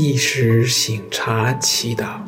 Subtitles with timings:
[0.00, 2.20] 意识醒察祈祷，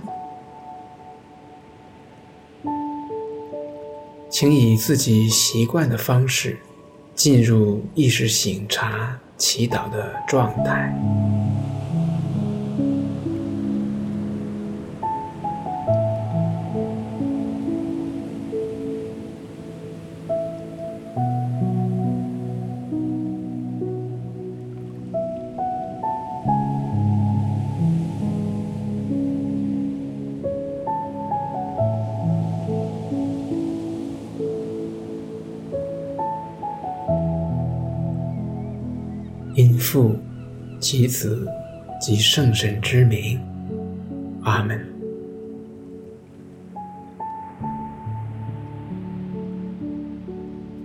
[4.29, 6.58] 请以自己习惯的方式
[7.14, 10.93] 进入意识醒察祈祷的状态。
[39.91, 40.16] 父
[40.78, 41.48] 其子
[42.00, 43.41] 及圣神之名，
[44.44, 44.86] 阿门。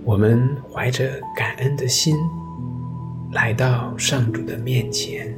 [0.03, 2.15] 我们怀着感恩的心，
[3.31, 5.31] 来到上主的面前。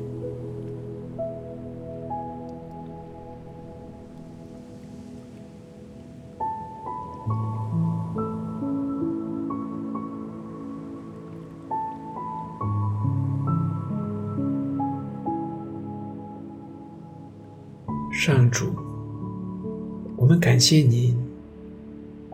[20.57, 21.15] 感谢您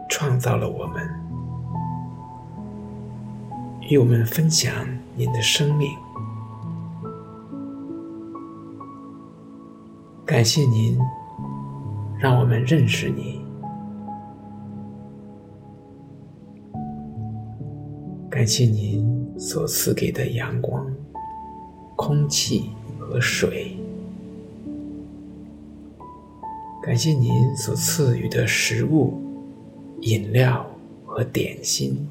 [0.10, 1.06] 创造了我们，
[3.90, 4.74] 与我们分享
[5.18, 5.90] 您的生命。
[10.26, 10.98] 感谢您
[12.18, 13.42] 让我们认识你，
[18.30, 20.90] 感谢您所赐给的阳光、
[21.98, 23.73] 空气和水。
[26.84, 29.14] 感谢您所赐予的食物、
[30.02, 30.70] 饮料
[31.06, 32.06] 和点心。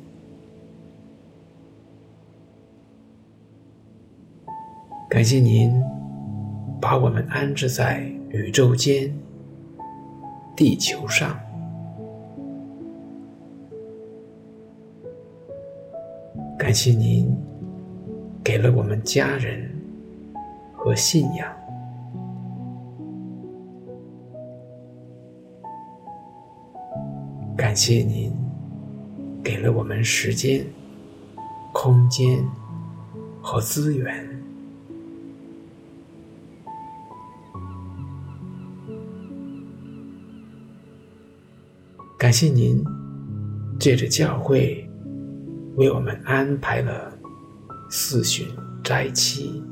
[5.11, 5.79] 感谢您
[6.81, 8.01] 把我们安置在
[8.31, 9.15] 宇宙间、
[10.57, 11.39] 地球上。
[16.59, 17.37] 感谢您
[18.43, 19.71] 给了我们家人
[20.73, 21.62] 和信仰。
[27.73, 28.31] 感谢您
[29.43, 30.63] 给了我们时间、
[31.73, 32.47] 空间
[33.41, 34.29] 和资源。
[42.19, 42.85] 感谢您
[43.81, 44.87] 借着教会
[45.77, 47.19] 为我们安排了
[47.89, 48.47] 四旬
[48.85, 49.65] 斋期。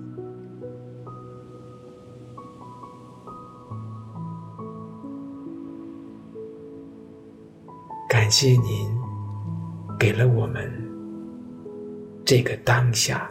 [8.30, 8.88] 感谢您
[9.98, 10.72] 给了我们
[12.24, 13.28] 这个当下。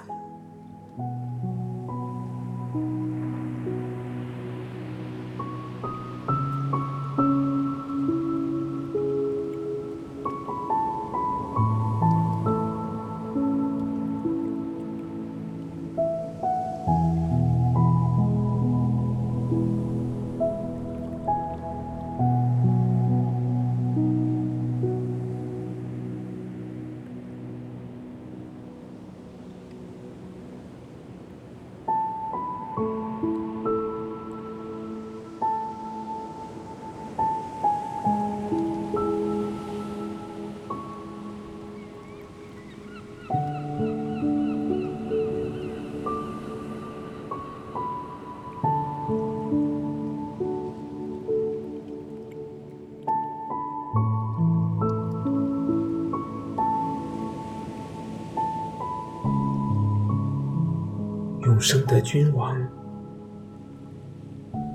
[61.59, 62.56] 生的君王，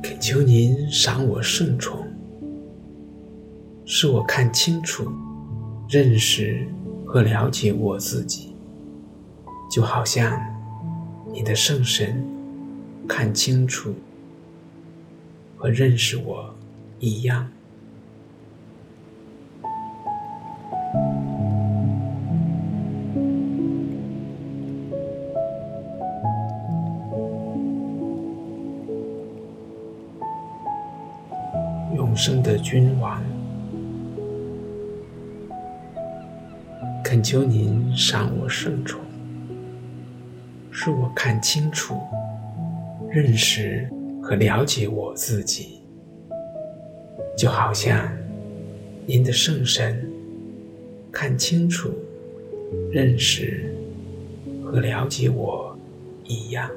[0.03, 2.07] 恳求您赏我圣宠，
[3.87, 5.11] 使我看清楚、
[5.89, 6.69] 认识
[7.07, 8.55] 和了解我自己，
[9.71, 10.39] 就好像
[11.33, 12.23] 你的圣神
[13.09, 13.95] 看清楚
[15.57, 16.55] 和认识我
[16.99, 17.51] 一样。
[32.25, 33.23] 永生的君王，
[37.05, 38.99] 恳求您赏我圣宠，
[40.71, 42.01] 使我看清楚、
[43.11, 43.87] 认识
[44.23, 45.83] 和了解我自己，
[47.37, 48.11] 就好像
[49.05, 50.11] 您的圣神
[51.13, 51.93] 看清楚、
[52.91, 53.71] 认识
[54.65, 55.77] 和了解我
[56.25, 56.71] 一样。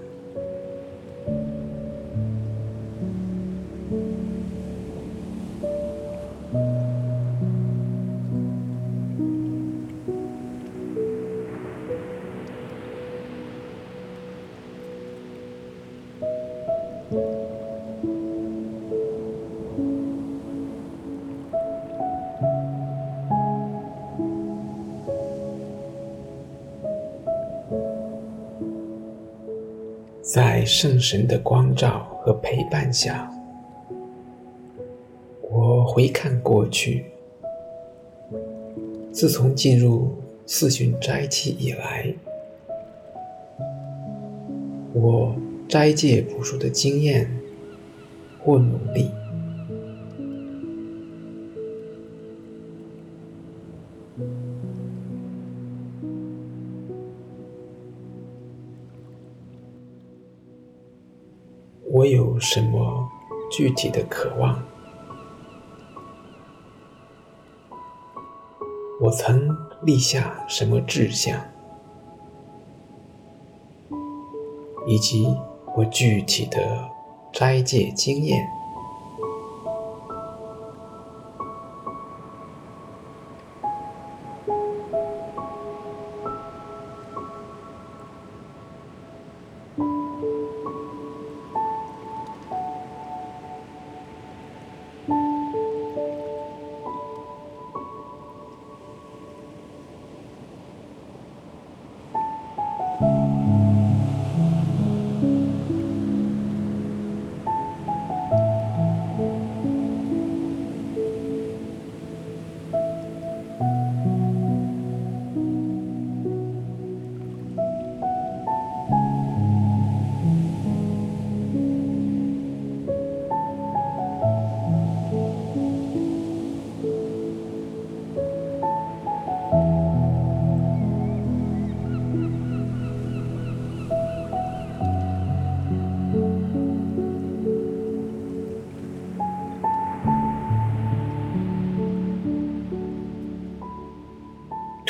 [30.27, 33.31] 在圣神的光照和陪伴下，
[35.49, 37.05] 我回看过去。
[39.09, 40.13] 自从进入
[40.45, 42.13] 四旬斋期以来，
[44.91, 45.33] 我
[45.69, 47.31] 斋戒朴素的经验
[48.43, 49.09] 或努力，
[62.49, 63.09] 什么
[63.51, 64.63] 具体的渴望？
[69.01, 71.37] 我曾立下什么志向，
[74.87, 75.27] 以及
[75.75, 76.89] 我具体的
[77.33, 78.47] 斋戒经验。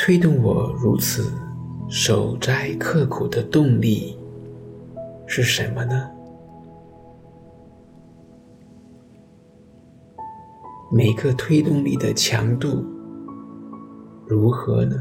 [0.08, 1.34] 推动我如此
[1.86, 4.18] 守斋刻苦的动力
[5.26, 6.08] 是什么呢？
[10.90, 12.82] 每个推动力的强度
[14.26, 14.96] 如何呢？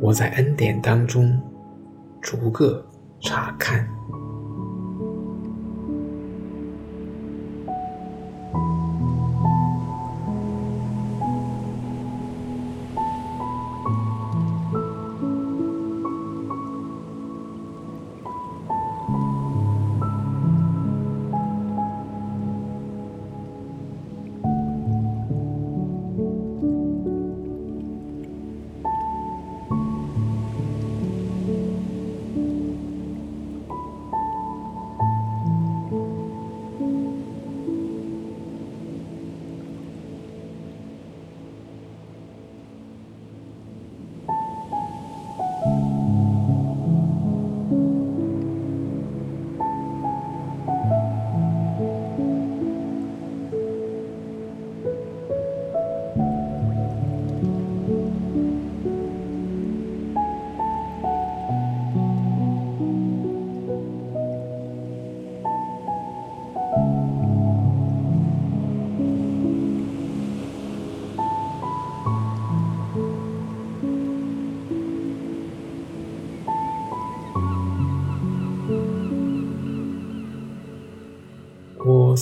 [0.00, 1.36] 我在恩典当中
[2.20, 2.86] 逐个
[3.18, 3.88] 查看。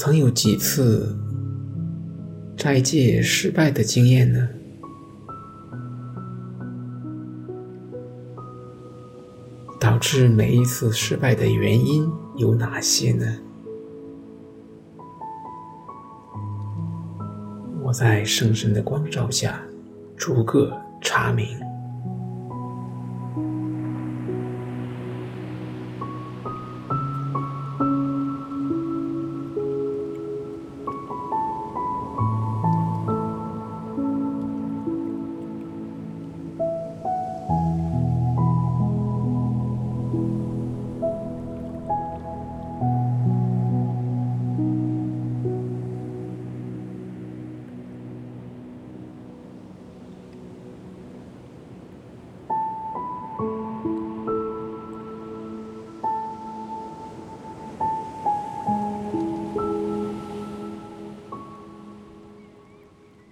[0.04, 1.16] 曾有几次
[2.58, 4.46] 斋戒失败的经验呢？
[9.80, 12.06] 导致每一次失败的原因
[12.37, 13.25] 有哪些呢？
[17.82, 19.58] 我在圣神的光照下
[20.18, 20.70] 逐个
[21.00, 21.63] 查明。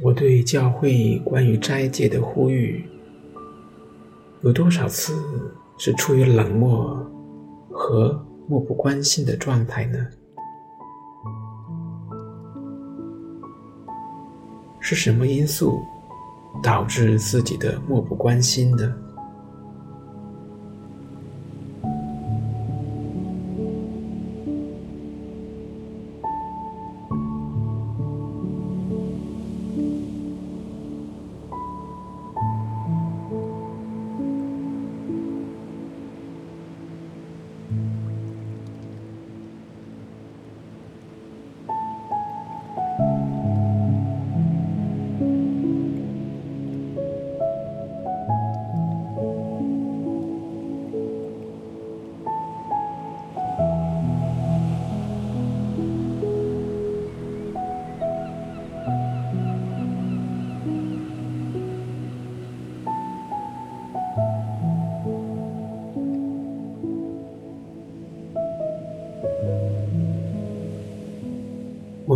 [0.01, 2.85] 我对教会关于斋戒的呼吁，
[4.43, 5.15] 有多少次
[5.79, 6.97] 是出于冷漠
[7.71, 10.07] 和漠不关心的状态呢？
[14.81, 15.81] 是什么因素
[16.63, 18.93] 导致自己的漠不关心呢？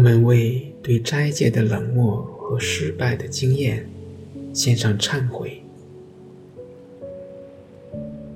[0.06, 3.84] 们为对斋戒的冷漠和失败的经验
[4.54, 5.60] 献上忏悔，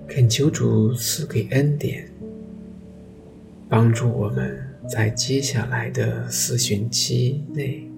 [0.08, 2.10] 恳求主赐给恩典，
[3.68, 7.88] 帮助我们在接下来的四旬期内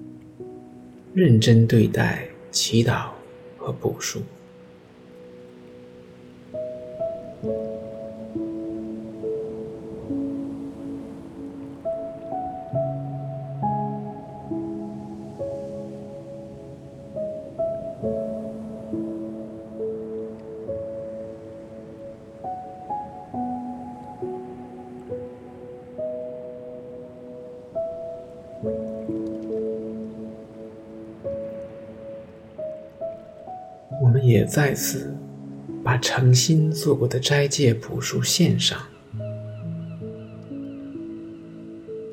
[1.14, 3.06] 认真对待祈祷
[3.56, 4.20] 和补赎。
[34.00, 35.14] 我们也再次
[35.82, 38.78] 把诚心做过的斋戒补书献上，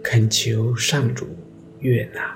[0.04, 1.28] 恳求上主
[1.80, 2.36] 悦纳。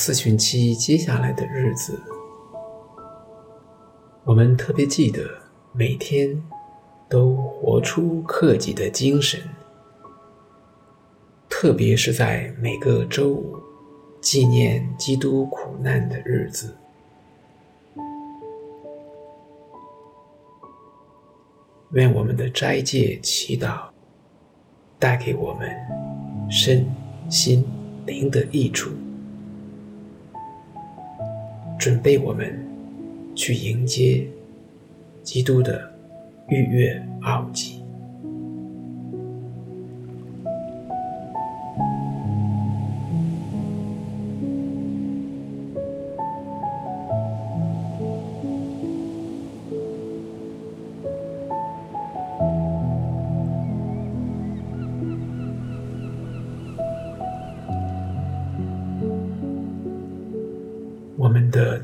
[0.00, 2.00] 四旬期接下来的日子，
[4.22, 5.28] 我们特别记得
[5.72, 6.40] 每天
[7.08, 9.40] 都活出克己的精神，
[11.48, 13.56] 特别是在每个周五
[14.20, 16.76] 纪念基督苦难的日子。
[21.90, 23.80] 愿我们的斋戒祈祷
[24.96, 25.68] 带给我们
[26.48, 26.86] 身
[27.28, 27.66] 心
[28.06, 28.92] 灵的益处。
[31.78, 32.52] 准备我们
[33.36, 34.26] 去迎接
[35.22, 35.94] 基督的
[36.48, 37.77] 逾越奥迹。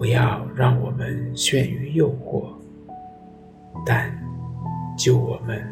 [0.00, 2.54] 不要让我们陷于诱惑，
[3.84, 4.10] 但
[4.96, 5.62] 救我们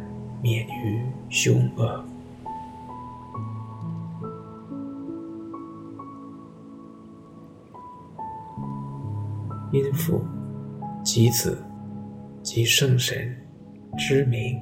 [0.43, 2.05] 免于凶恶。
[9.73, 10.23] 因父
[11.03, 11.65] 及子
[12.43, 13.35] 及圣神
[13.97, 14.61] 之名，